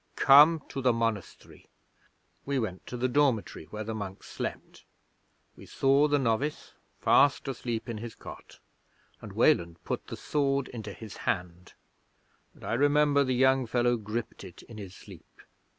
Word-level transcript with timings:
Come 0.15 0.63
to 0.69 0.81
the 0.81 0.91
monastery." 0.93 1.69
'We 2.47 2.57
went 2.57 2.87
to 2.87 2.97
the 2.97 3.07
dormitory 3.07 3.65
where 3.65 3.83
the 3.83 3.93
monks 3.93 4.25
slept, 4.29 4.83
we 5.55 5.67
saw 5.67 6.07
the 6.07 6.17
novice 6.17 6.73
fast 6.99 7.47
asleep 7.47 7.87
in 7.87 7.99
his 7.99 8.15
cot, 8.15 8.57
and 9.21 9.33
Weland 9.33 9.77
put 9.83 10.07
the 10.07 10.17
sword 10.17 10.69
into 10.69 10.91
his 10.91 11.17
hand, 11.17 11.73
and 12.55 12.63
I 12.63 12.73
remember 12.73 13.23
the 13.23 13.35
young 13.35 13.67
fellow 13.67 13.95
gripped 13.95 14.43
it 14.43 14.63
in 14.63 14.79
his 14.79 14.95
sleep. 14.95 15.41